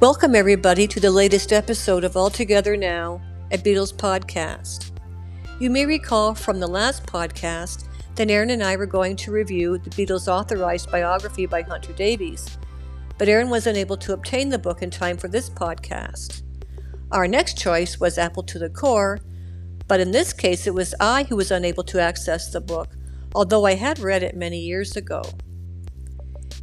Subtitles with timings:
[0.00, 3.20] Welcome, everybody, to the latest episode of All Together Now,
[3.52, 4.92] a Beatles podcast.
[5.58, 7.84] You may recall from the last podcast
[8.14, 12.56] that Aaron and I were going to review the Beatles' authorized biography by Hunter Davies,
[13.18, 16.44] but Aaron was unable to obtain the book in time for this podcast.
[17.12, 19.20] Our next choice was Apple to the Core,
[19.86, 22.96] but in this case it was I who was unable to access the book,
[23.34, 25.20] although I had read it many years ago.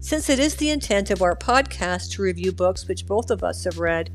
[0.07, 3.65] Since it is the intent of our podcast to review books which both of us
[3.65, 4.09] have read,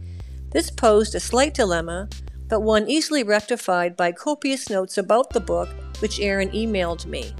[0.50, 2.08] this posed a slight dilemma,
[2.48, 5.68] but one easily rectified by copious notes about the book
[5.98, 7.34] which Aaron emailed me.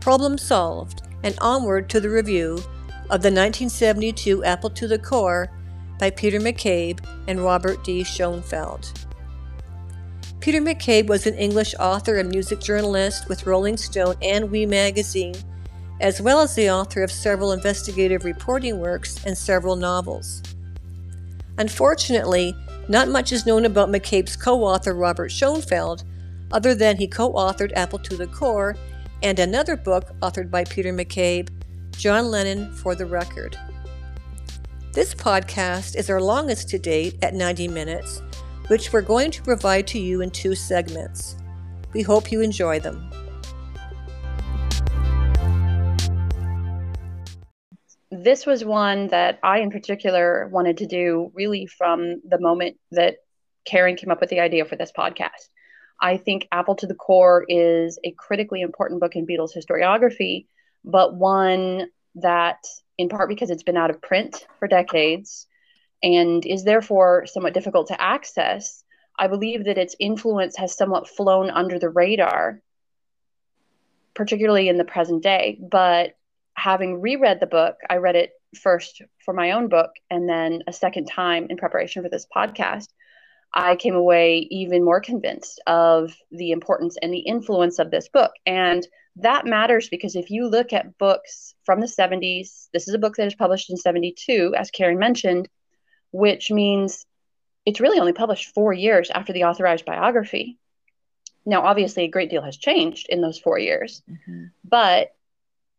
[0.00, 2.52] Problem solved, and onward to the review
[3.10, 5.50] of the 1972 Apple to the Core
[5.98, 8.04] by Peter McCabe and Robert D.
[8.04, 8.90] Schoenfeld.
[10.40, 15.34] Peter McCabe was an English author and music journalist with Rolling Stone and We magazine
[16.00, 20.42] as well as the author of several investigative reporting works and several novels.
[21.58, 22.54] Unfortunately,
[22.88, 26.04] not much is known about McCabe's co author Robert Schoenfeld,
[26.52, 28.76] other than he co authored Apple to the Core
[29.22, 31.48] and another book authored by Peter McCabe,
[31.92, 33.56] John Lennon for the Record.
[34.92, 38.22] This podcast is our longest to date at 90 minutes,
[38.66, 41.36] which we're going to provide to you in two segments.
[41.92, 43.10] We hope you enjoy them.
[48.22, 53.16] This was one that I, in particular, wanted to do really from the moment that
[53.64, 55.48] Karen came up with the idea for this podcast.
[56.00, 60.46] I think Apple to the Core is a critically important book in Beatles historiography,
[60.84, 62.58] but one that,
[62.98, 65.46] in part because it's been out of print for decades
[66.02, 68.84] and is therefore somewhat difficult to access,
[69.18, 72.60] I believe that its influence has somewhat flown under the radar,
[74.14, 75.58] particularly in the present day.
[75.60, 76.14] But
[76.54, 80.72] having reread the book, I read it first for my own book and then a
[80.72, 82.88] second time in preparation for this podcast.
[83.52, 88.32] I came away even more convinced of the importance and the influence of this book.
[88.46, 92.98] And that matters because if you look at books from the 70s, this is a
[92.98, 95.48] book that is published in 72, as Karen mentioned,
[96.10, 97.06] which means
[97.64, 100.58] it's really only published four years after the authorized biography.
[101.46, 104.46] Now, obviously, a great deal has changed in those four years, mm-hmm.
[104.64, 105.13] but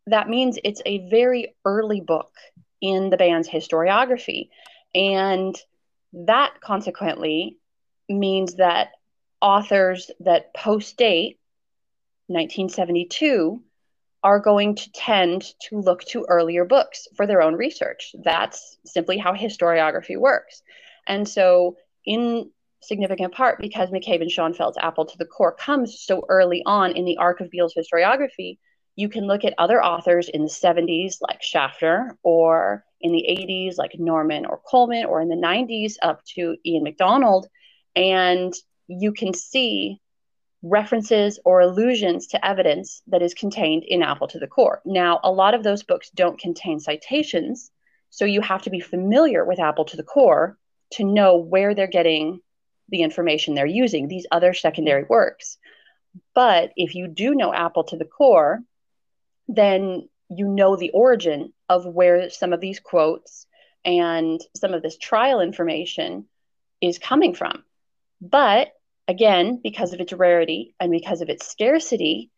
[0.06, 2.30] that means it's a very early book
[2.80, 4.48] in the band's historiography.
[4.94, 5.56] And
[6.12, 7.58] that consequently
[8.08, 8.90] means that
[9.40, 11.38] authors that post date
[12.28, 13.62] 1972
[14.22, 18.14] are going to tend to look to earlier books for their own research.
[18.24, 20.62] That's simply how historiography works.
[21.06, 22.50] And so, in
[22.82, 27.04] significant part, because McCabe and Schoenfeld's Apple to the Core comes so early on in
[27.04, 28.58] the arc of Beatles' historiography,
[28.96, 33.76] you can look at other authors in the 70s, like Schaffner, or in the 80s,
[33.76, 37.46] like Norman or Coleman, or in the 90s, up to Ian MacDonald,
[37.94, 38.54] and
[38.88, 40.00] you can see
[40.62, 44.80] references or allusions to evidence that is contained in Apple to the Core.
[44.84, 47.70] Now, a lot of those books don't contain citations,
[48.08, 50.56] so you have to be familiar with Apple to the Core
[50.92, 52.40] to know where they're getting
[52.88, 55.58] the information they're using, these other secondary works.
[56.34, 58.62] But if you do know Apple to the Core,
[59.48, 63.46] then you know the origin of where some of these quotes
[63.84, 66.26] and some of this trial information
[66.80, 67.64] is coming from.
[68.20, 68.72] But
[69.06, 72.30] again, because of its rarity and because of its scarcity,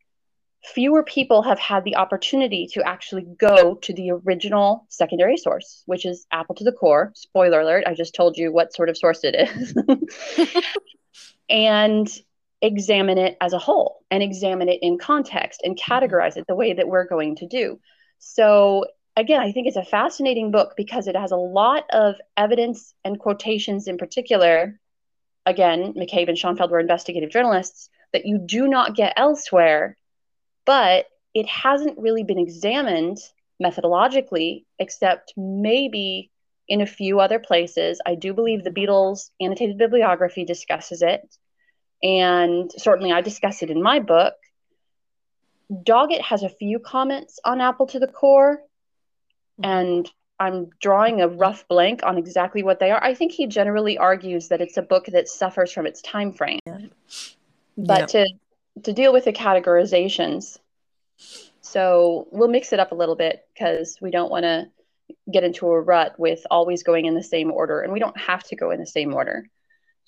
[0.62, 6.04] fewer people have had the opportunity to actually go to the original secondary source, which
[6.04, 7.12] is Apple to the Core.
[7.14, 9.74] Spoiler alert, I just told you what sort of source it is.
[11.48, 12.08] and
[12.60, 15.92] examine it as a whole and examine it in context and mm-hmm.
[15.92, 17.80] categorize it the way that we're going to do.
[18.18, 18.86] So,
[19.16, 23.18] again, I think it's a fascinating book because it has a lot of evidence and
[23.18, 24.78] quotations in particular.
[25.46, 29.96] Again, McCabe and Schoenfeld were investigative journalists that you do not get elsewhere,
[30.66, 33.18] but it hasn't really been examined
[33.62, 36.30] methodologically except maybe
[36.68, 38.00] in a few other places.
[38.04, 41.20] I do believe the Beatles annotated bibliography discusses it.
[42.02, 44.34] And certainly I discuss it in my book.
[45.70, 48.62] Doggett has a few comments on Apple to the Core,
[49.62, 50.10] and
[50.40, 53.02] I'm drawing a rough blank on exactly what they are.
[53.02, 56.60] I think he generally argues that it's a book that suffers from its time frame.
[56.66, 56.86] Yeah.
[57.76, 58.28] But to
[58.84, 60.58] to deal with the categorizations,
[61.60, 64.68] so we'll mix it up a little bit because we don't want to
[65.30, 68.44] get into a rut with always going in the same order, and we don't have
[68.44, 69.48] to go in the same order.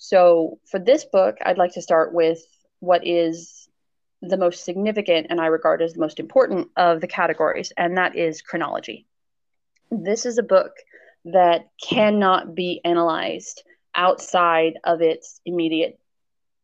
[0.03, 2.39] So, for this book, I'd like to start with
[2.79, 3.69] what is
[4.23, 8.15] the most significant and I regard as the most important of the categories, and that
[8.15, 9.05] is chronology.
[9.91, 10.71] This is a book
[11.25, 13.61] that cannot be analyzed
[13.93, 15.99] outside of its immediate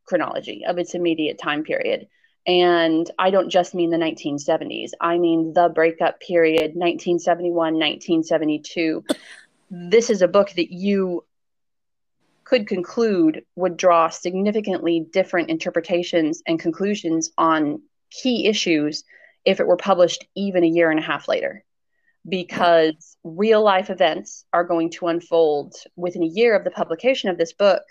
[0.06, 2.08] chronology, of its immediate time period.
[2.48, 9.06] And I don't just mean the 1970s, I mean the breakup period, 1971, 1972.
[9.70, 11.24] This is a book that you
[12.48, 19.04] could conclude would draw significantly different interpretations and conclusions on key issues
[19.44, 21.64] if it were published even a year and a half later
[22.28, 27.38] because real life events are going to unfold within a year of the publication of
[27.38, 27.84] this book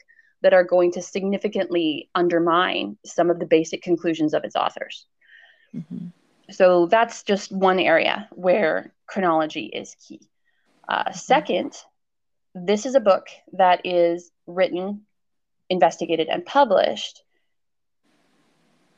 [0.43, 5.07] that are going to significantly undermine some of the basic conclusions of its authors.
[5.75, 6.07] Mm-hmm.
[6.51, 10.21] So that's just one area where chronology is key.
[10.89, 11.75] Uh, second,
[12.57, 15.03] this is a book that is written,
[15.69, 17.23] investigated, and published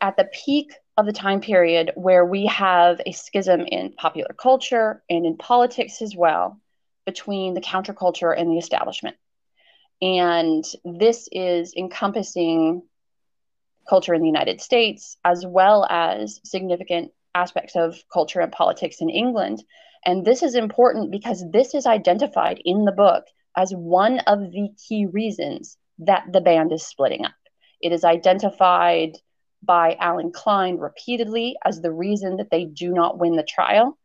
[0.01, 5.03] at the peak of the time period where we have a schism in popular culture
[5.11, 6.61] and in politics as well
[7.05, 9.17] between the counterculture and the establishment.
[10.01, 12.83] And this is encompassing
[13.89, 19.11] culture in the United States as well as significant aspects of culture and politics in
[19.11, 19.65] England.
[20.05, 23.25] And this is important because this is identified in the book
[23.59, 27.35] as one of the key reasons that the band is splitting up.
[27.81, 29.19] It is identified
[29.65, 33.99] by Allen Klein repeatedly as the reason that they do not win the trial.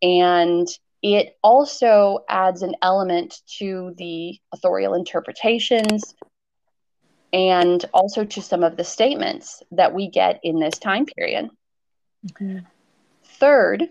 [0.00, 0.68] And
[1.02, 6.14] it also adds an element to the authorial interpretations
[7.32, 11.48] and also to some of the statements that we get in this time period.
[12.28, 12.60] Mm-hmm.
[13.24, 13.88] Third,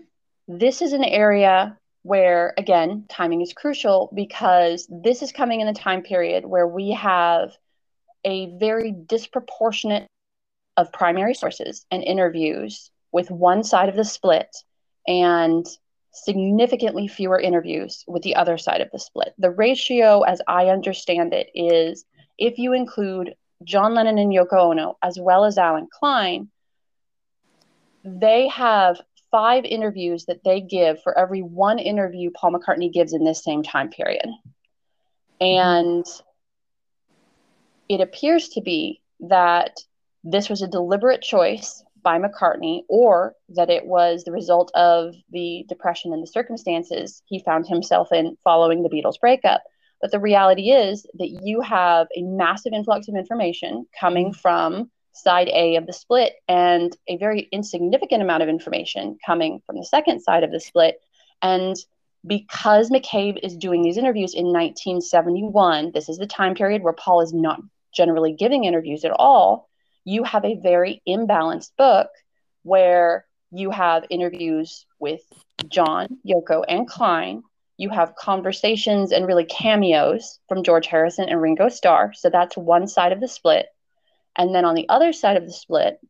[0.48, 5.74] this is an area where, again, timing is crucial because this is coming in a
[5.74, 7.56] time period where we have
[8.24, 10.06] a very disproportionate
[10.76, 14.54] of primary sources and interviews with one side of the split
[15.06, 15.66] and
[16.12, 19.34] significantly fewer interviews with the other side of the split.
[19.38, 22.04] The ratio, as I understand it, is
[22.38, 26.48] if you include John Lennon and Yoko Ono as well as Allen Klein,
[28.04, 29.00] they have
[29.30, 33.62] five interviews that they give for every one interview Paul McCartney gives in this same
[33.62, 34.26] time period.
[35.40, 36.04] And
[37.88, 39.76] it appears to be that
[40.22, 45.64] this was a deliberate choice by McCartney or that it was the result of the
[45.68, 49.62] depression and the circumstances he found himself in following the Beatles breakup.
[50.00, 54.40] But the reality is that you have a massive influx of information coming mm-hmm.
[54.40, 59.76] from side A of the split and a very insignificant amount of information coming from
[59.76, 61.00] the second side of the split.
[61.42, 61.76] And
[62.26, 67.22] because McCabe is doing these interviews in 1971, this is the time period where Paul
[67.22, 67.60] is not
[67.94, 69.70] generally giving interviews at all
[70.04, 72.08] you have a very imbalanced book
[72.62, 75.20] where you have interviews with
[75.68, 77.42] John, Yoko, and Klein.
[77.76, 82.12] You have conversations and really cameos from George Harrison and Ringo Starr.
[82.14, 83.66] So that's one side of the split.
[84.36, 86.00] And then on the other side of the split,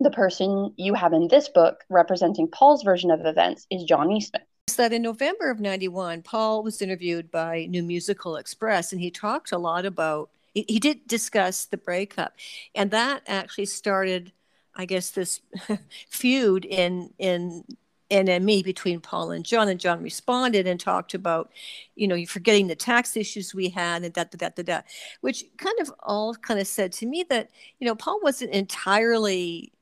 [0.00, 4.42] the person you have in this book representing Paul's version of events is John Eastman.
[4.68, 9.10] So That in November of 91, Paul was interviewed by New Musical Express, and he
[9.10, 12.34] talked a lot about he, he did discuss the breakup,
[12.74, 14.32] and that actually started,
[14.74, 15.40] I guess, this
[16.08, 17.64] feud in in
[18.10, 21.50] NME between Paul and John, and John responded and talked about,
[21.94, 24.86] you know, you're forgetting the tax issues we had and that, that, that, that,
[25.20, 29.72] which kind of all kind of said to me that, you know, Paul wasn't entirely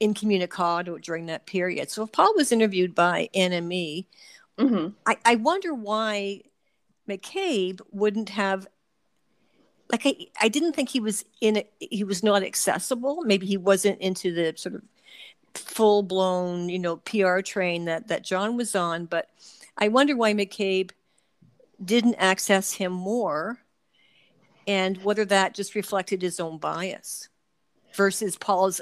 [0.00, 1.90] incommunicado during that period.
[1.90, 4.06] So if Paul was interviewed by NME,
[4.58, 4.88] mm-hmm.
[5.06, 6.42] I, I wonder why
[7.08, 8.66] McCabe wouldn't have
[9.90, 13.56] like I, I didn't think he was in it he was not accessible maybe he
[13.56, 14.82] wasn't into the sort of
[15.54, 19.28] full blown you know pr train that that john was on but
[19.78, 20.90] i wonder why mccabe
[21.82, 23.58] didn't access him more
[24.66, 27.28] and whether that just reflected his own bias
[27.94, 28.80] versus paul's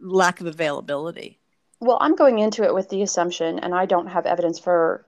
[0.00, 1.38] lack of availability.
[1.80, 5.06] Well i'm going into it with the assumption and i don't have evidence for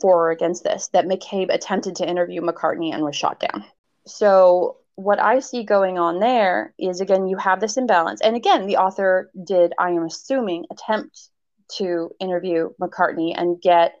[0.00, 3.64] for or against this that mccabe attempted to interview mccartney and was shot down.
[4.06, 8.20] So what I see going on there is again, you have this imbalance.
[8.22, 11.28] And again, the author did, I am assuming, attempt
[11.76, 13.94] to interview McCartney and get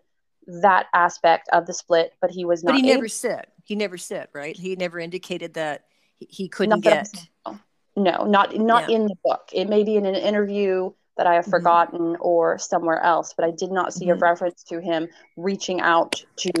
[0.46, 2.72] that aspect of the split, but he was not.
[2.72, 3.48] But he never said.
[3.64, 4.56] He never said, right?
[4.56, 5.84] He never indicated that
[6.18, 7.08] he, couldn't get.
[7.96, 8.96] No, not not yeah.
[8.96, 9.48] in the book.
[9.52, 11.50] It may be in an interview that I have mm-hmm.
[11.50, 14.22] forgotten or somewhere else, but I did not see mm-hmm.
[14.22, 16.52] a reference to him reaching out to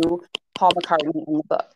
[0.54, 1.70] Paul McCartney in the book.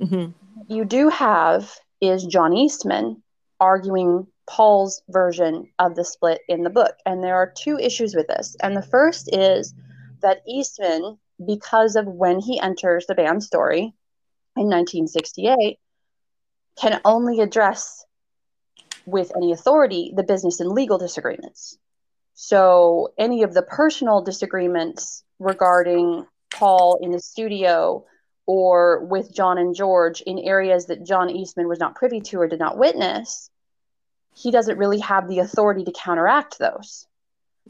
[0.00, 0.72] Mm-hmm.
[0.72, 3.22] You do have is John Eastman
[3.60, 6.96] arguing Paul's version of the split in the book.
[7.04, 8.56] And there are two issues with this.
[8.62, 9.74] And the first is
[10.22, 13.94] that Eastman because of when he enters the band story
[14.56, 15.78] in 1968,
[16.80, 18.04] can only address
[19.06, 21.78] with any authority the business and legal disagreements.
[22.34, 28.04] So, any of the personal disagreements regarding Paul in the studio
[28.48, 32.48] or with John and George in areas that John Eastman was not privy to or
[32.48, 33.50] did not witness,
[34.34, 37.06] he doesn't really have the authority to counteract those.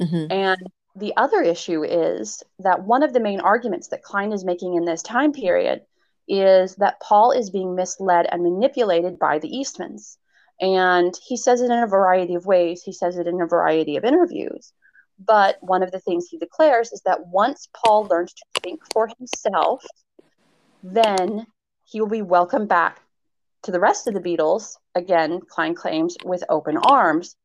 [0.00, 0.30] Mm-hmm.
[0.30, 0.58] And
[0.94, 4.84] the other issue is that one of the main arguments that Klein is making in
[4.84, 5.80] this time period
[6.28, 10.16] is that Paul is being misled and manipulated by the Eastmans.
[10.60, 13.96] And he says it in a variety of ways, he says it in a variety
[13.96, 14.72] of interviews.
[15.18, 19.08] But one of the things he declares is that once Paul learned to think for
[19.18, 19.84] himself,
[20.82, 21.46] then
[21.84, 23.00] he will be welcomed back
[23.62, 27.36] to the rest of the Beatles, again, Klein claims, with open arms.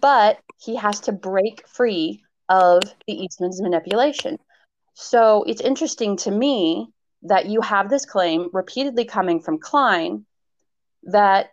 [0.00, 4.38] But he has to break free of the Eastman's manipulation.
[4.94, 6.88] So it's interesting to me
[7.22, 10.26] that you have this claim repeatedly coming from Klein
[11.04, 11.52] that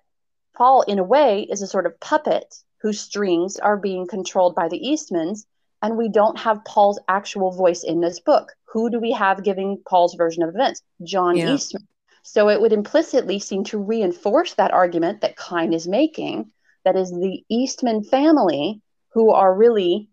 [0.55, 4.67] Paul, in a way, is a sort of puppet whose strings are being controlled by
[4.67, 5.45] the Eastmans,
[5.81, 8.55] and we don't have Paul's actual voice in this book.
[8.71, 10.81] Who do we have giving Paul's version of events?
[11.03, 11.53] John yeah.
[11.53, 11.87] Eastman.
[12.23, 16.51] So it would implicitly seem to reinforce that argument that Klein is making
[16.85, 18.81] that is the Eastman family
[19.13, 20.09] who are really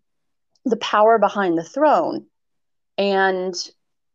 [0.65, 2.25] the power behind the throne
[2.97, 3.53] and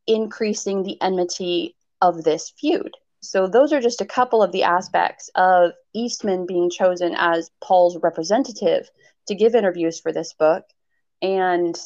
[0.07, 2.93] increasing the enmity of this feud.
[3.21, 7.97] So, those are just a couple of the aspects of Eastman being chosen as Paul's
[8.03, 8.91] representative
[9.29, 10.65] to give interviews for this book.
[11.23, 11.79] And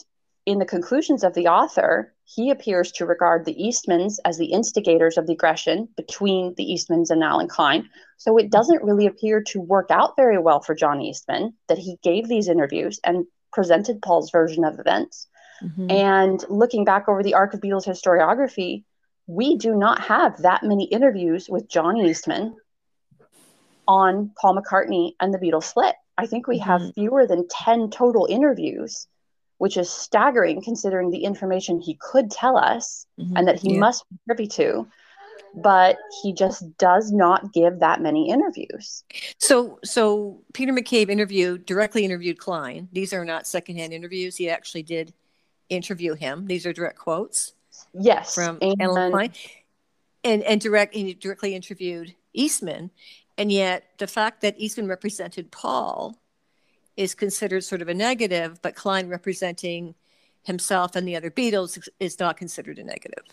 [0.47, 5.19] in the conclusions of the author, he appears to regard the Eastmans as the instigators
[5.19, 7.91] of the aggression between the Eastmans and Allen Klein.
[8.17, 11.99] So it doesn't really appear to work out very well for John Eastman that he
[12.03, 15.26] gave these interviews and presented Paul's version of events.
[15.62, 15.91] Mm-hmm.
[15.91, 18.85] And looking back over the arc of Beatles historiography,
[19.26, 22.55] we do not have that many interviews with John Eastman
[23.88, 25.97] on Paul McCartney and the Beatles split.
[26.17, 26.71] I think we mm-hmm.
[26.71, 29.09] have fewer than 10 total interviews,
[29.59, 33.37] which is staggering considering the information he could tell us mm-hmm.
[33.37, 33.81] and that he yeah.
[33.81, 34.87] must be privy to.
[35.55, 39.05] But he just does not give that many interviews.
[39.39, 42.89] So, so Peter McCabe interviewed directly interviewed Klein.
[42.93, 44.37] These are not secondhand interviews.
[44.37, 45.15] He actually did
[45.71, 46.47] interview him.
[46.47, 47.55] These are direct quotes.
[47.95, 49.33] Yes, from and, Allen Klein,
[50.25, 52.91] and and direct he directly interviewed Eastman,
[53.39, 56.17] and yet the fact that Eastman represented Paul
[56.97, 59.95] is considered sort of a negative, but Klein representing
[60.43, 63.25] himself and the other Beatles is not considered a negative.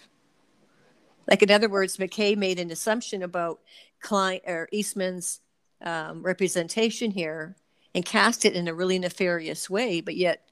[1.27, 3.59] Like in other words, McCabe made an assumption about
[4.01, 5.39] Klein or Eastman's
[5.81, 7.55] um, representation here
[7.95, 10.47] and cast it in a really nefarious way, but yet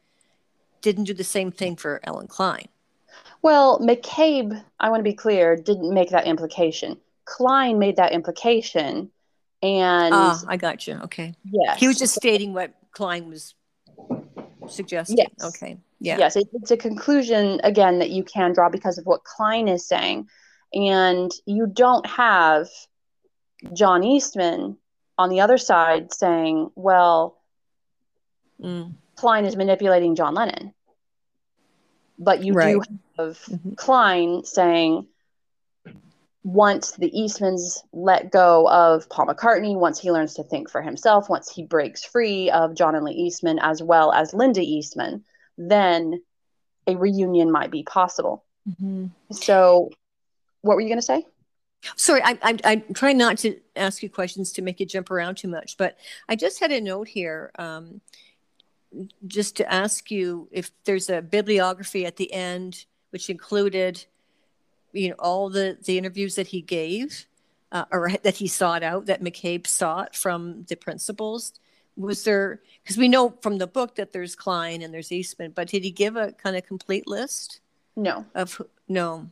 [0.82, 2.68] didn't do the same thing for Allen Klein.
[3.41, 6.98] Well, McCabe, I want to be clear, didn't make that implication.
[7.25, 9.10] Klein made that implication.
[9.63, 11.00] And ah, I got you.
[11.03, 11.36] Okay.
[11.44, 11.80] Yes.
[11.80, 13.55] He was just stating what Klein was
[14.67, 15.17] suggesting.
[15.17, 15.31] Yes.
[15.43, 15.77] Okay.
[16.00, 16.17] Yeah.
[16.17, 19.88] Yes, it, it's a conclusion again that you can draw because of what Klein is
[19.88, 20.27] saying.
[20.74, 22.67] And you don't have
[23.74, 24.77] John Eastman
[25.17, 27.38] on the other side saying, well,
[28.60, 28.93] mm.
[29.15, 30.74] Klein is manipulating John Lennon.
[32.17, 32.74] But you right.
[32.74, 32.81] do
[33.17, 33.74] have mm-hmm.
[33.74, 35.07] Klein saying,
[36.43, 41.29] once the Eastmans let go of Paul McCartney, once he learns to think for himself,
[41.29, 45.24] once he breaks free of John and Lee Eastman as well as Linda Eastman,
[45.57, 46.21] then
[46.88, 48.43] a reunion might be possible.
[48.67, 49.07] Mm-hmm.
[49.31, 49.91] So,
[50.62, 51.25] what were you going to say?
[51.95, 55.36] Sorry, I, I, I'm trying not to ask you questions to make you jump around
[55.36, 57.51] too much, but I just had a note here.
[57.57, 58.01] Um,
[59.25, 64.05] just to ask you if there's a bibliography at the end which included
[64.93, 67.25] you know all the the interviews that he gave
[67.71, 71.53] uh, or that he sought out that mccabe sought from the principals
[71.98, 75.67] was there because we know from the book that there's klein and there's eastman but
[75.67, 77.60] did he give a kind of complete list?
[77.95, 78.25] No.
[78.33, 79.29] Of no.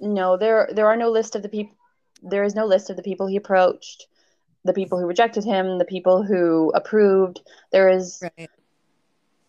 [0.00, 1.74] No there there are no list of the people
[2.22, 4.06] there is no list of the people he approached
[4.64, 7.40] the people who rejected him the people who approved.
[7.72, 8.50] There is right.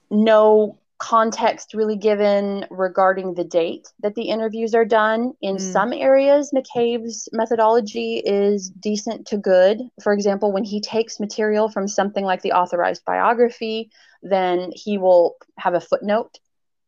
[0.09, 5.33] no context really given regarding the date that the interviews are done.
[5.41, 5.59] In mm.
[5.59, 9.81] some areas, McCabe's methodology is decent to good.
[10.03, 13.89] For example, when he takes material from something like the authorized biography,
[14.21, 16.37] then he will have a footnote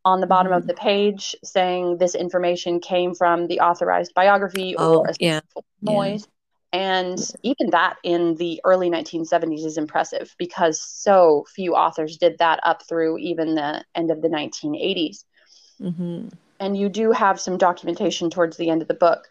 [0.04, 0.58] on the bottom mm.
[0.58, 5.40] of the page saying this information came from the authorized biography oh, or a yeah.
[5.82, 6.20] noise.
[6.20, 6.33] Yeah.
[6.74, 12.58] And even that in the early 1970s is impressive because so few authors did that
[12.64, 15.24] up through even the end of the 1980s.
[15.80, 16.28] Mm-hmm.
[16.60, 19.28] and you do have some documentation towards the end of the book.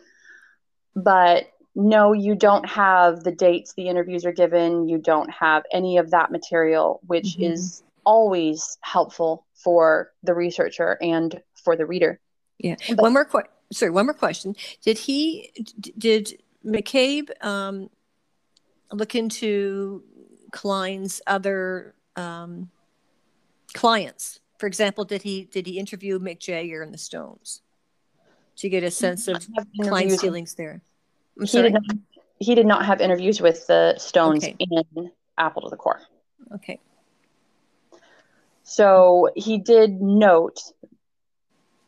[0.93, 4.87] But no, you don't have the dates the interviews are given.
[4.89, 7.53] You don't have any of that material, which mm-hmm.
[7.53, 12.19] is always helpful for the researcher and for the reader.
[12.57, 12.75] Yeah.
[12.89, 13.51] But, one more question.
[13.71, 14.55] Sorry, one more question.
[14.83, 15.51] Did he,
[15.97, 17.89] did McCabe um,
[18.91, 20.03] look into
[20.51, 22.69] Klein's other um,
[23.73, 24.39] clients?
[24.57, 27.61] For example, did he did he interview Mick Jagger and the Stones
[28.57, 29.45] to get a sense of
[29.81, 30.81] Klein's feelings there?
[31.37, 31.71] I'm he sorry.
[31.71, 31.97] Did not,
[32.39, 34.55] he did not have interviews with the Stones okay.
[34.59, 36.01] in Apple to the Core.
[36.55, 36.79] Okay.
[38.63, 40.61] So he did note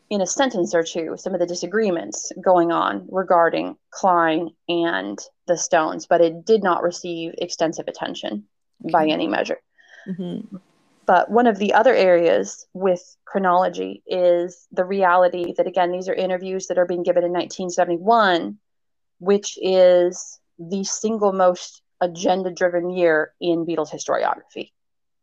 [0.10, 5.58] in a sentence or two some of the disagreements going on regarding Klein and the
[5.58, 8.46] Stones, but it did not receive extensive attention
[8.84, 8.92] okay.
[8.92, 9.60] by any measure.
[10.08, 10.58] Mm-hmm.
[11.06, 16.16] But one of the other areas with chronology is the reality that, again, these are
[16.16, 18.58] interviews that are being given in 1971,
[19.20, 24.72] which is the single most agenda driven year in Beatles historiography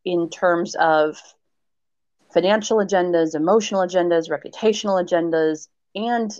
[0.05, 1.21] in terms of
[2.33, 6.31] financial agendas, emotional agendas, reputational agendas, and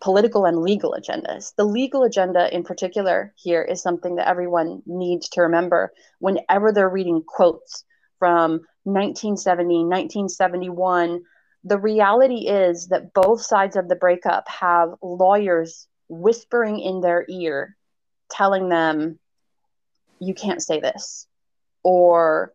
[0.00, 1.54] political and legal agendas.
[1.56, 6.88] The legal agenda, in particular, here is something that everyone needs to remember whenever they're
[6.88, 7.84] reading quotes
[8.18, 11.22] from 1970, 1971.
[11.64, 17.76] The reality is that both sides of the breakup have lawyers whispering in their ear,
[18.30, 19.18] telling them,
[20.20, 21.26] you can't say this,
[21.82, 22.52] or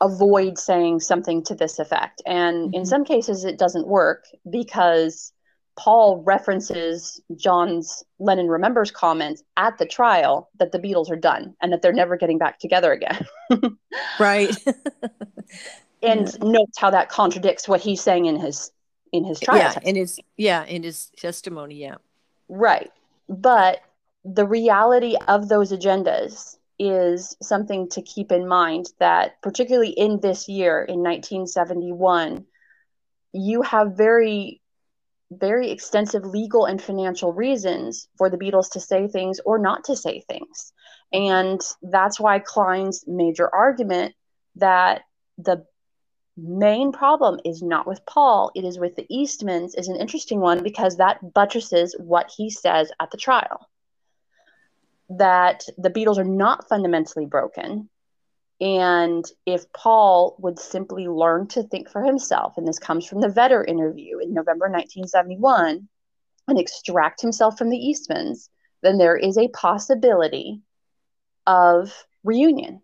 [0.00, 2.22] avoid saying something to this effect.
[2.26, 2.74] And mm-hmm.
[2.74, 5.32] in some cases, it doesn't work because
[5.76, 11.72] Paul references John's Lennon Remembers comments at the trial that the Beatles are done and
[11.72, 13.26] that they're never getting back together again.
[14.20, 14.54] right.
[16.02, 16.38] and yeah.
[16.42, 18.72] notes how that contradicts what he's saying in his
[19.12, 19.58] in his trial.
[19.58, 21.96] Yeah, in his yeah, in his testimony, yeah.
[22.48, 22.92] Right.
[23.28, 23.80] But
[24.24, 30.48] the reality of those agendas is something to keep in mind that, particularly in this
[30.48, 32.46] year, in 1971,
[33.32, 34.62] you have very,
[35.30, 39.94] very extensive legal and financial reasons for the Beatles to say things or not to
[39.94, 40.72] say things.
[41.12, 44.14] And that's why Klein's major argument
[44.56, 45.02] that
[45.36, 45.66] the
[46.38, 50.62] main problem is not with Paul, it is with the Eastmans, is an interesting one
[50.62, 53.68] because that buttresses what he says at the trial
[55.10, 57.88] that the Beatles are not fundamentally broken.
[58.60, 63.28] And if Paul would simply learn to think for himself, and this comes from the
[63.28, 65.88] Vetter interview in November 1971,
[66.48, 68.48] and extract himself from the Eastmans,
[68.82, 70.60] then there is a possibility
[71.46, 71.92] of
[72.24, 72.80] reunion.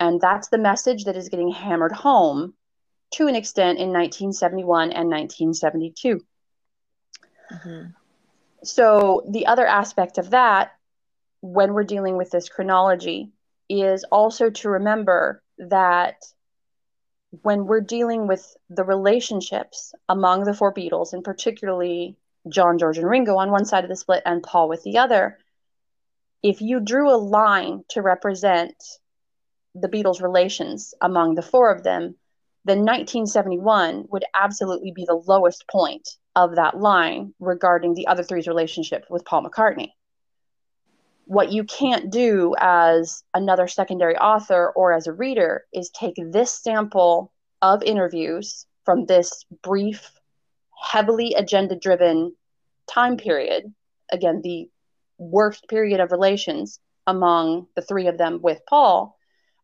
[0.00, 2.54] And that's the message that is getting hammered home
[3.12, 6.20] to an extent in 1971 and 1972.
[7.52, 7.90] Mm-hmm.
[8.62, 10.72] So, the other aspect of that
[11.40, 13.30] when we're dealing with this chronology
[13.68, 16.16] is also to remember that
[17.42, 22.16] when we're dealing with the relationships among the four Beatles, and particularly
[22.48, 25.38] John, George, and Ringo on one side of the split and Paul with the other,
[26.42, 28.74] if you drew a line to represent
[29.74, 32.14] the Beatles' relations among the four of them,
[32.64, 38.48] then 1971 would absolutely be the lowest point of that line regarding the other three's
[38.48, 39.90] relationship with Paul McCartney
[41.28, 46.50] what you can't do as another secondary author or as a reader is take this
[46.50, 50.10] sample of interviews from this brief,
[50.82, 52.34] heavily agenda driven
[52.90, 53.74] time period,
[54.10, 54.70] again, the
[55.18, 59.14] worst period of relations among the three of them with Paul,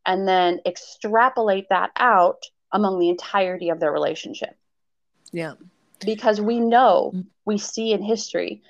[0.05, 4.55] and then extrapolate that out among the entirety of their relationship.
[5.33, 5.55] Yeah.
[6.05, 7.24] Because we know, mm.
[7.46, 8.61] we see in history,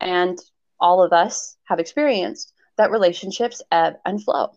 [0.00, 0.38] and
[0.80, 4.52] all of us have experienced that relationships ebb and flow.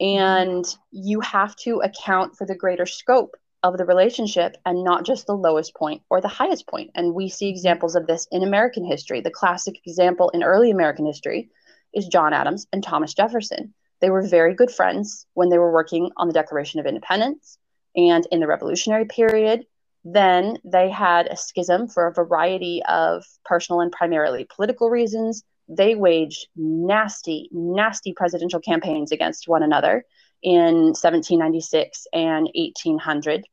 [0.00, 5.26] And you have to account for the greater scope of the relationship and not just
[5.26, 6.90] the lowest point or the highest point.
[6.94, 9.20] And we see examples of this in American history.
[9.20, 11.50] The classic example in early American history
[11.92, 13.74] is John Adams and Thomas Jefferson.
[14.00, 17.58] They were very good friends when they were working on the Declaration of Independence
[17.96, 19.66] and in the Revolutionary period.
[20.10, 25.42] Then they had a schism for a variety of personal and primarily political reasons.
[25.68, 30.06] They waged nasty, nasty presidential campaigns against one another
[30.42, 33.44] in 1796 and 1800.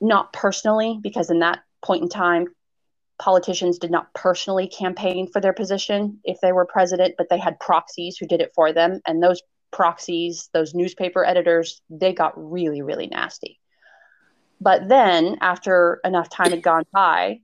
[0.00, 2.46] Not personally, because in that point in time,
[3.18, 7.60] politicians did not personally campaign for their position if they were president, but they had
[7.60, 9.02] proxies who did it for them.
[9.06, 13.60] And those proxies, those newspaper editors, they got really, really nasty.
[14.60, 17.40] But then, after enough time had gone by,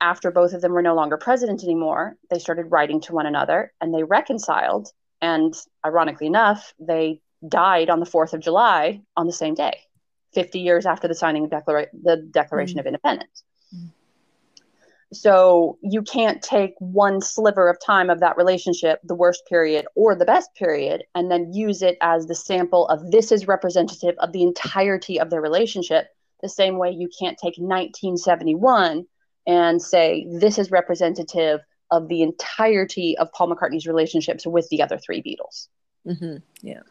[0.00, 3.72] after both of them were no longer president anymore, they started writing to one another
[3.80, 4.88] and they reconciled.
[5.22, 5.54] And
[5.84, 9.78] ironically enough, they died on the 4th of July on the same day,
[10.34, 12.80] 50 years after the signing of Declara- the Declaration mm-hmm.
[12.80, 13.42] of Independence.
[13.74, 13.86] Mm-hmm.
[15.14, 20.14] So you can't take one sliver of time of that relationship, the worst period or
[20.14, 24.32] the best period, and then use it as the sample of this is representative of
[24.32, 26.08] the entirety of their relationship.
[26.44, 29.06] The same way you can't take 1971
[29.46, 34.98] and say this is representative of the entirety of Paul McCartney's relationships with the other
[34.98, 35.68] three Beatles.
[36.06, 36.36] Mm-hmm.
[36.60, 36.82] Yeah.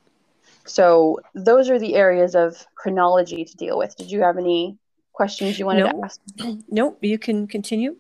[0.66, 3.96] So those are the areas of chronology to deal with.
[3.96, 4.80] Did you have any
[5.12, 5.92] questions you wanted nope.
[5.92, 6.22] to ask?
[6.68, 6.98] Nope.
[7.02, 7.96] You can continue.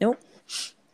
[0.00, 0.20] Nope.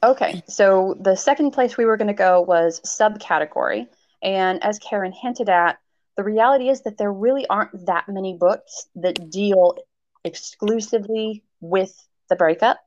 [0.03, 0.42] Okay.
[0.49, 3.88] So the second place we were going to go was subcategory.
[4.23, 5.79] And as Karen hinted at,
[6.16, 9.77] the reality is that there really aren't that many books that deal
[10.29, 11.95] exclusively with
[12.29, 12.79] the breakup.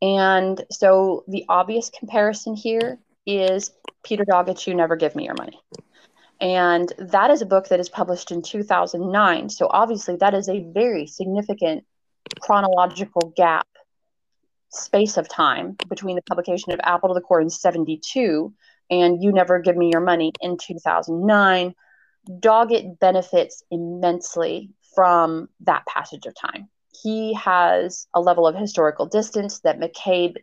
[0.00, 5.60] And so the obvious comparison here is Peter Doggett's You Never Give Me Your Money.
[6.40, 9.48] And that is a book that is published in 2009.
[9.48, 11.84] So obviously, that is a very significant
[12.40, 13.66] chronological gap
[14.70, 18.52] space of time between the publication of Apple to the Core in 72
[18.90, 21.74] and You Never Give Me Your Money in 2009.
[22.28, 26.68] Doggett benefits immensely from that passage of time
[27.02, 30.36] he has a level of historical distance that McCabe,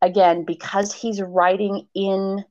[0.00, 2.44] again, because he's writing in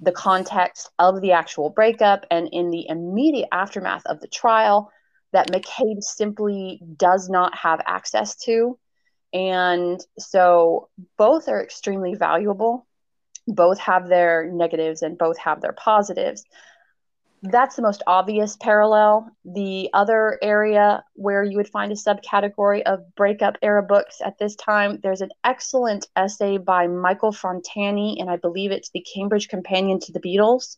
[0.00, 4.90] the context of the actual breakup and in the immediate aftermath of the trial,
[5.32, 8.78] that McCabe simply does not have access to.
[9.32, 12.86] And so both are extremely valuable.
[13.46, 16.44] Both have their negatives and both have their positives
[17.50, 19.30] that's the most obvious parallel.
[19.44, 24.56] The other area where you would find a subcategory of breakup era books at this
[24.56, 29.98] time, there's an excellent essay by Michael Frontani, and I believe it's the Cambridge Companion
[30.00, 30.76] to the Beatles,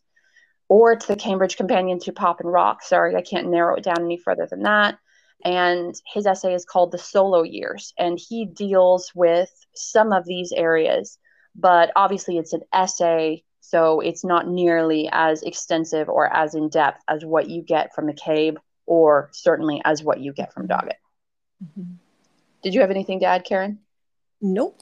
[0.67, 2.83] or it's the Cambridge Companion to Pop and Rock.
[2.83, 4.97] Sorry, I can't narrow it down any further than that.
[5.45, 10.51] And his essay is called The Solo Years, and he deals with some of these
[10.51, 11.17] areas,
[11.55, 17.03] but obviously it's an essay so it's not nearly as extensive or as in depth
[17.07, 20.97] as what you get from McCabe or certainly as what you get from Doggett.
[21.63, 21.93] Mm-hmm.
[22.63, 23.77] Did you have anything to add, Karen?
[24.41, 24.81] Nope.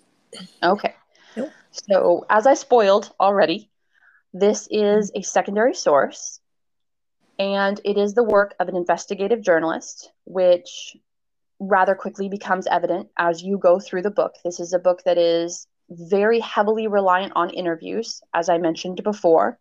[0.64, 0.96] Okay.
[1.36, 1.52] Nope.
[1.72, 3.70] So, as I spoiled already,
[4.34, 6.40] this is a secondary source
[7.38, 10.96] and it is the work of an investigative journalist, which
[11.60, 14.36] rather quickly becomes evident as you go through the book.
[14.46, 19.58] This is a book that is very heavily reliant on interviews, as I mentioned before.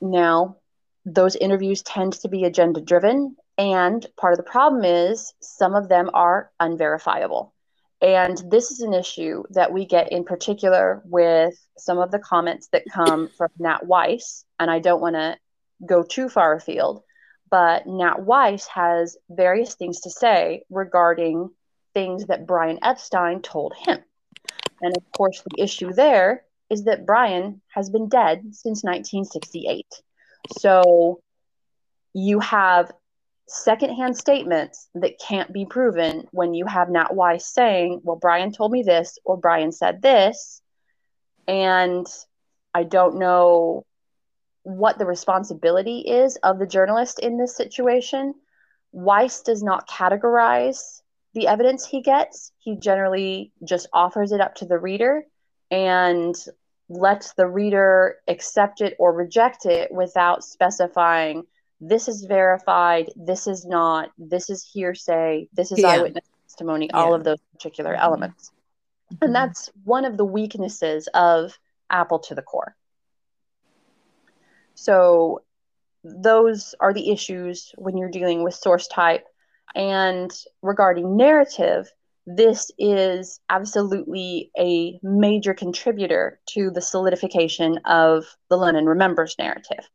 [0.00, 0.56] Now,
[1.04, 5.88] those interviews tend to be agenda driven, and part of the problem is some of
[5.88, 7.52] them are unverifiable.
[8.00, 12.68] And this is an issue that we get in particular with some of the comments
[12.72, 14.44] that come from Nat Weiss.
[14.58, 15.38] And I don't want to
[15.86, 17.04] go too far afield,
[17.48, 21.50] but Nat Weiss has various things to say regarding
[21.94, 23.98] things that Brian Epstein told him.
[24.80, 29.86] And of course, the issue there is that Brian has been dead since 1968.
[30.58, 31.20] So
[32.14, 32.90] you have
[33.46, 38.72] secondhand statements that can't be proven when you have Nat Weiss saying, Well, Brian told
[38.72, 40.62] me this, or Brian said this.
[41.46, 42.06] And
[42.74, 43.84] I don't know
[44.62, 48.34] what the responsibility is of the journalist in this situation.
[48.92, 51.01] Weiss does not categorize
[51.34, 55.24] the evidence he gets, he generally just offers it up to the reader
[55.70, 56.34] and
[56.88, 61.44] lets the reader accept it or reject it without specifying
[61.82, 65.88] this is verified, this is not, this is hearsay, this is yeah.
[65.88, 66.96] eyewitness testimony, yeah.
[66.96, 68.04] all of those particular mm-hmm.
[68.04, 68.52] elements.
[69.12, 69.24] Mm-hmm.
[69.24, 71.58] And that's one of the weaknesses of
[71.90, 72.76] Apple to the core.
[74.74, 75.42] So,
[76.04, 79.24] those are the issues when you're dealing with source type
[79.74, 80.30] and
[80.62, 81.90] regarding narrative,
[82.26, 89.88] this is absolutely a major contributor to the solidification of the Lennon Remembers narrative.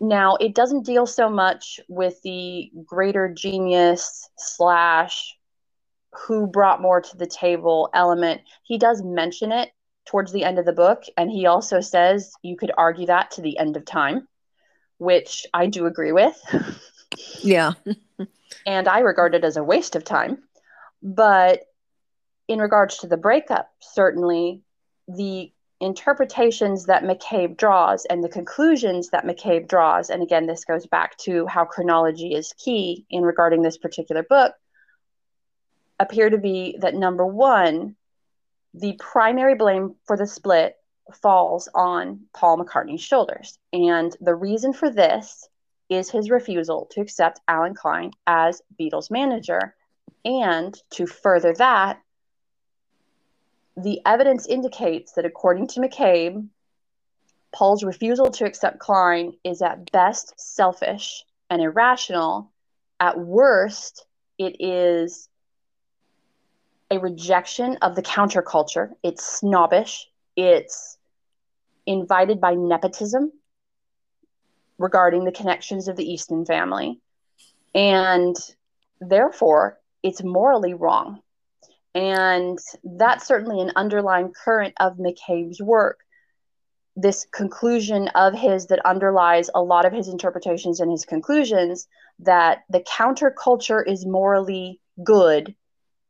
[0.00, 5.36] Now, it doesn't deal so much with the greater genius slash
[6.12, 8.42] who brought more to the table element.
[8.62, 9.70] He does mention it
[10.06, 13.42] towards the end of the book, and he also says you could argue that to
[13.42, 14.28] the end of time,
[14.98, 16.38] which I do agree with.
[17.42, 17.72] Yeah.
[18.66, 20.42] and I regard it as a waste of time.
[21.02, 21.62] But
[22.48, 24.62] in regards to the breakup, certainly
[25.08, 30.86] the interpretations that McCabe draws and the conclusions that McCabe draws, and again, this goes
[30.86, 34.54] back to how chronology is key in regarding this particular book,
[35.98, 37.96] appear to be that number one,
[38.72, 40.76] the primary blame for the split
[41.22, 43.58] falls on Paul McCartney's shoulders.
[43.72, 45.48] And the reason for this
[45.96, 49.74] is his refusal to accept Allen Klein as Beatles manager.
[50.24, 52.00] And to further that,
[53.76, 56.48] the evidence indicates that according to McCabe,
[57.52, 62.50] Paul's refusal to accept Klein is at best selfish and irrational.
[63.00, 64.06] At worst,
[64.38, 65.28] it is
[66.90, 68.90] a rejection of the counterculture.
[69.02, 70.08] It's snobbish.
[70.36, 70.98] It's
[71.86, 73.32] invited by nepotism
[74.78, 77.00] regarding the connections of the Eastman family.
[77.74, 78.36] And
[79.00, 81.20] therefore, it's morally wrong.
[81.94, 86.00] And that's certainly an underlying current of McCabe's work.
[86.96, 91.88] This conclusion of his that underlies a lot of his interpretations and his conclusions
[92.20, 95.54] that the counterculture is morally good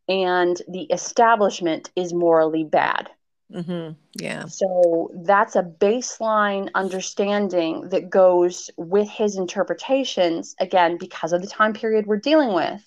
[0.09, 3.09] and the establishment is morally bad.
[3.53, 3.93] Mm-hmm.
[4.15, 4.47] Yeah.
[4.47, 11.73] So that's a baseline understanding that goes with his interpretations, again, because of the time
[11.73, 12.83] period we're dealing with,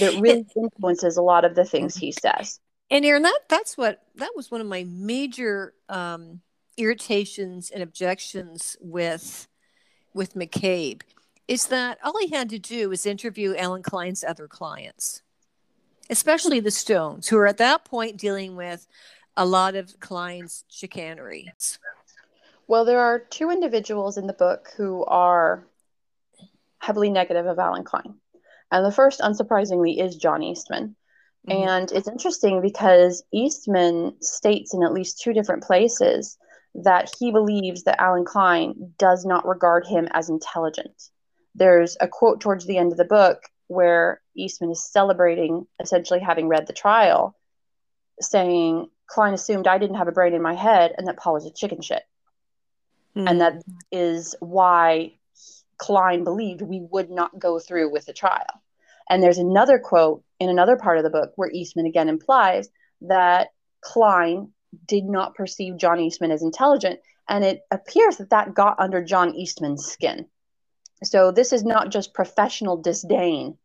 [0.00, 2.60] that really influences a lot of the things he says.
[2.90, 6.40] And Aaron, that that's what that was one of my major um,
[6.76, 9.48] irritations and objections with
[10.14, 11.02] with McCabe
[11.48, 15.22] is that all he had to do was interview Allen Klein's other clients
[16.10, 18.86] especially the Stones, who are at that point dealing with
[19.36, 21.52] a lot of Klein's chicanery.
[22.68, 25.66] Well, there are two individuals in the book who are
[26.78, 28.14] heavily negative of Allen Klein.
[28.70, 30.96] And the first, unsurprisingly, is John Eastman.
[31.48, 31.68] Mm-hmm.
[31.68, 36.36] And it's interesting because Eastman states in at least two different places
[36.74, 41.10] that he believes that Allen Klein does not regard him as intelligent.
[41.54, 46.48] There's a quote towards the end of the book where Eastman is celebrating essentially having
[46.48, 47.36] read the trial,
[48.20, 51.46] saying Klein assumed I didn't have a brain in my head and that Paul was
[51.46, 52.02] a chicken shit.
[53.16, 53.30] Mm.
[53.30, 55.14] And that is why
[55.78, 58.62] Klein believed we would not go through with the trial.
[59.08, 62.68] And there's another quote in another part of the book where Eastman again implies
[63.02, 63.48] that
[63.80, 64.50] Klein
[64.86, 67.00] did not perceive John Eastman as intelligent.
[67.28, 70.26] And it appears that that got under John Eastman's skin.
[71.04, 73.56] So this is not just professional disdain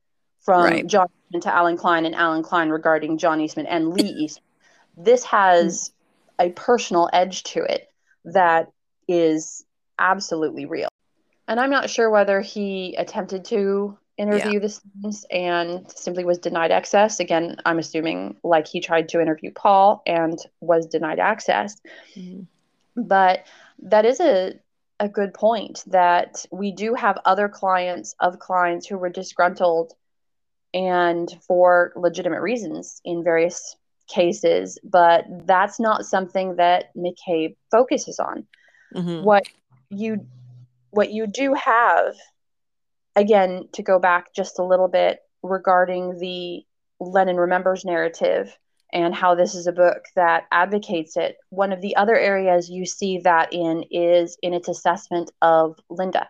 [0.42, 0.88] from right.
[0.88, 4.44] John Eastman to Allen Klein and Allen Klein regarding John Eastman and Lee Eastman.
[4.98, 5.92] This has
[6.40, 7.90] a personal edge to it
[8.26, 8.72] that
[9.08, 9.66] is
[10.00, 10.90] absolutely real.
[11.48, 14.60] And I'm not sure whether he attempted to interview yeah.
[14.60, 17.20] the students and simply was denied access.
[17.20, 21.80] Again, I'm assuming like he tried to interview Paul and was denied access.
[22.16, 22.44] Mm-hmm.
[23.04, 23.46] But
[23.84, 24.54] that is a
[25.02, 29.94] a good point that we do have other clients of Klein's who were disgruntled
[30.76, 33.76] and for legitimate reasons in various
[34.12, 38.48] cases, but that's not something that McCabe focuses on.
[38.96, 39.24] Mm-hmm.
[39.24, 39.44] What
[39.90, 40.26] you
[40.92, 42.16] what you do have,
[43.16, 46.64] again, to go back just a little bit regarding the
[47.00, 48.56] Lennon Remembers narrative
[48.94, 51.38] and how this is a book that advocates it.
[51.50, 56.30] One of the other areas you see that in is in its assessment of Linda.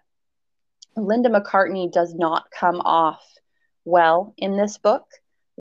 [0.96, 3.24] Linda McCartney does not come off
[3.84, 5.06] well in this book,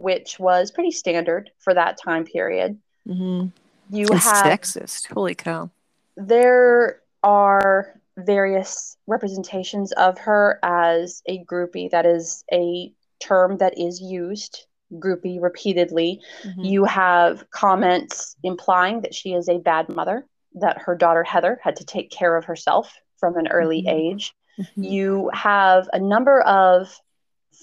[0.01, 2.79] which was pretty standard for that time period.
[3.07, 3.49] Mm-hmm.
[3.95, 5.13] You it's have sexist.
[5.13, 5.71] Holy cow!
[6.17, 11.91] There are various representations of her as a groupie.
[11.91, 16.21] That is a term that is used groupie repeatedly.
[16.43, 16.65] Mm-hmm.
[16.65, 21.77] You have comments implying that she is a bad mother, that her daughter Heather had
[21.77, 24.15] to take care of herself from an early mm-hmm.
[24.15, 24.35] age.
[24.59, 24.83] Mm-hmm.
[24.83, 26.89] You have a number of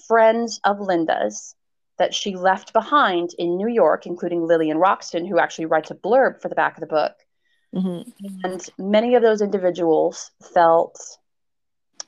[0.06, 1.54] friends of Linda's
[1.98, 6.40] that she left behind in New York, including Lillian Roxon, who actually writes a blurb
[6.40, 7.14] for the back of the book.
[7.74, 8.10] Mm-hmm.
[8.44, 11.00] And many of those individuals felt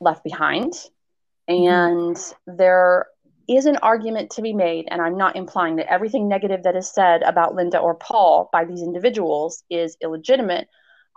[0.00, 0.72] left behind.
[1.48, 1.68] Mm-hmm.
[1.68, 3.06] And there
[3.48, 6.88] is an argument to be made, and I'm not implying that everything negative that is
[6.88, 10.68] said about Linda or Paul by these individuals is illegitimate.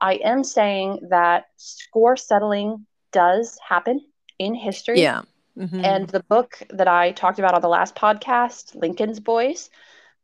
[0.01, 4.01] I am saying that score settling does happen
[4.39, 4.99] in history.
[4.99, 5.21] Yeah.
[5.57, 5.85] Mm-hmm.
[5.85, 9.69] And the book that I talked about on the last podcast, Lincoln's Boys,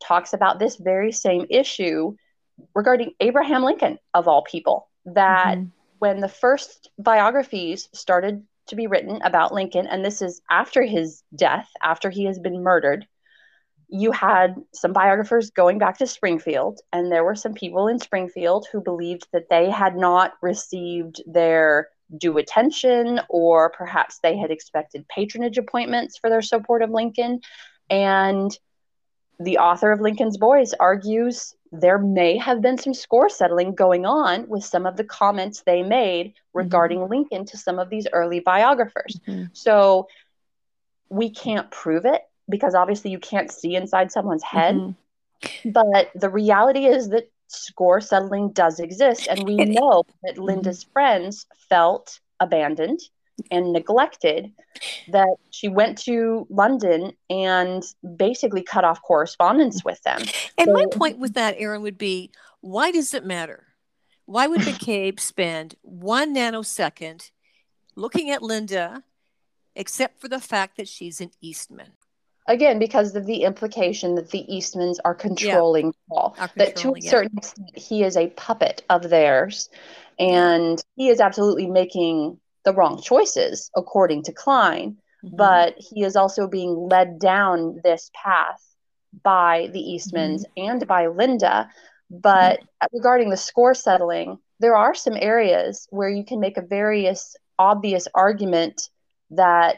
[0.01, 2.15] talks about this very same issue
[2.73, 4.89] regarding Abraham Lincoln, of all people.
[5.05, 5.69] That mm-hmm.
[5.99, 11.23] when the first biographies started to be written about Lincoln, and this is after his
[11.35, 13.07] death, after he has been murdered.
[13.89, 18.67] you had some biographers going back to Springfield, and there were some people in Springfield
[18.71, 25.07] who believed that they had not received their due attention, or perhaps they had expected
[25.07, 27.41] patronage appointments for their support of Lincoln.
[27.89, 28.57] And
[29.39, 34.47] the author of Lincoln's Boys argues there may have been some score settling going on
[34.47, 36.57] with some of the comments they made mm-hmm.
[36.57, 37.11] regarding mm-hmm.
[37.11, 39.19] Lincoln to some of these early biographers.
[39.27, 39.45] Mm-hmm.
[39.53, 40.07] So
[41.09, 44.75] we can't prove it because obviously you can't see inside someone's head.
[44.75, 45.71] Mm-hmm.
[45.71, 49.27] But the reality is that score settling does exist.
[49.27, 50.43] And we know that mm-hmm.
[50.43, 52.99] Linda's friends felt abandoned
[53.51, 54.51] and neglected
[55.09, 57.83] that she went to London and
[58.17, 60.21] basically cut off correspondence with them.
[60.57, 62.31] And so, my point with that, Erin, would be
[62.61, 63.67] why does it matter?
[64.25, 67.31] Why would McCabe spend one nanosecond
[67.95, 69.03] looking at Linda,
[69.75, 71.93] except for the fact that she's an Eastman?
[72.49, 75.91] Again because of the implication that the Eastmans are controlling yeah.
[76.09, 76.35] Paul.
[76.37, 77.37] Are that to a certain it.
[77.37, 79.69] extent he is a puppet of theirs,
[80.17, 85.35] and he is absolutely making the wrong choices according to Klein, mm-hmm.
[85.35, 88.61] but he is also being led down this path
[89.23, 90.69] by the Eastmans mm-hmm.
[90.69, 91.69] and by Linda.
[92.09, 92.97] But mm-hmm.
[92.97, 98.07] regarding the score settling, there are some areas where you can make a various obvious
[98.15, 98.89] argument
[99.31, 99.77] that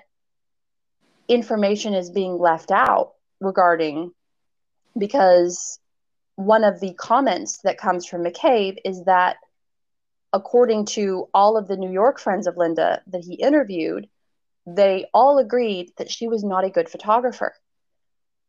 [1.34, 4.12] information is being left out regarding
[4.98, 5.80] because
[6.36, 9.38] one of the comments that comes from McCabe is that
[10.34, 14.08] according to all of the New York friends of Linda that he interviewed,
[14.66, 17.54] they all agreed that she was not a good photographer.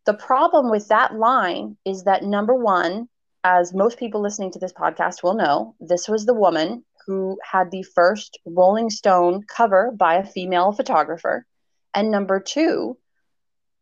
[0.04, 3.08] The problem with that line is that number one,
[3.44, 7.70] as most people listening to this podcast will know, this was the woman who had
[7.70, 11.46] the first Rolling Stone cover by a female photographer.
[11.94, 12.96] And number two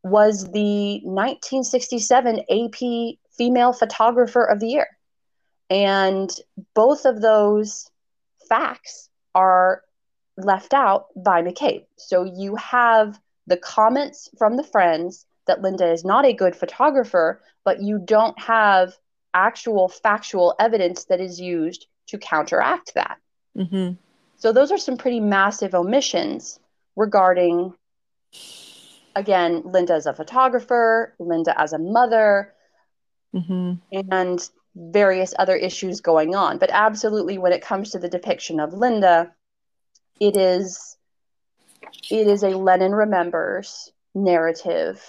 [0.02, 4.88] was the 1967 AP Female Photographer of the Year.
[5.68, 6.30] And
[6.74, 7.90] both of those
[8.48, 9.82] facts are
[10.36, 11.86] left out by McCabe.
[11.96, 17.42] So you have the comments from the friends that Linda is not a good photographer,
[17.64, 18.96] but you don't have
[19.34, 23.18] actual factual evidence that is used to counteract that.
[23.56, 23.94] Mm-hmm.
[24.36, 26.58] So those are some pretty massive omissions
[26.96, 27.74] regarding
[29.16, 32.54] again, Linda as a photographer, Linda as a mother,
[33.34, 33.74] mm-hmm.
[34.12, 36.58] and various other issues going on.
[36.58, 39.32] But absolutely, when it comes to the depiction of Linda,
[40.20, 40.96] it is
[42.10, 45.02] it is a Lennon Remembers narrative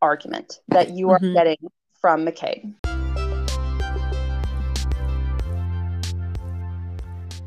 [0.00, 1.34] argument that you are mm-hmm.
[1.34, 1.56] getting
[2.00, 2.74] from McCabe.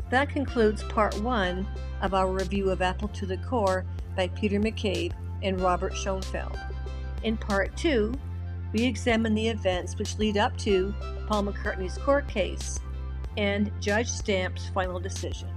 [0.09, 1.67] That concludes part one
[2.01, 3.85] of our review of Apple to the Core
[4.17, 6.59] by Peter McCabe and Robert Schoenfeld.
[7.23, 8.13] In part two,
[8.73, 10.93] we examine the events which lead up to
[11.27, 12.81] Paul McCartney's court case
[13.37, 15.47] and Judge Stamp's final decision.